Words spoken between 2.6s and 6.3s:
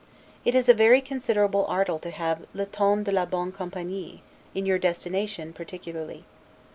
ton de la bonne compagnie', in your destination particularly.